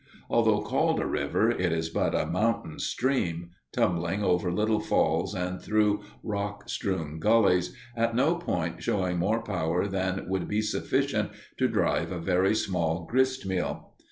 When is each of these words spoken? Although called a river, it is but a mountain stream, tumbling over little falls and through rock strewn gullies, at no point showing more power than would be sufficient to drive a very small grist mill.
Although 0.31 0.63
called 0.63 0.99
a 0.99 1.05
river, 1.05 1.51
it 1.51 1.71
is 1.71 1.89
but 1.89 2.15
a 2.15 2.25
mountain 2.25 2.79
stream, 2.79 3.51
tumbling 3.71 4.23
over 4.23 4.51
little 4.51 4.79
falls 4.79 5.35
and 5.35 5.61
through 5.61 6.01
rock 6.23 6.67
strewn 6.67 7.19
gullies, 7.19 7.75
at 7.95 8.15
no 8.15 8.33
point 8.33 8.81
showing 8.81 9.19
more 9.19 9.43
power 9.43 9.85
than 9.85 10.27
would 10.27 10.47
be 10.47 10.63
sufficient 10.63 11.29
to 11.57 11.67
drive 11.67 12.11
a 12.11 12.17
very 12.17 12.55
small 12.55 13.05
grist 13.07 13.45
mill. 13.45 13.91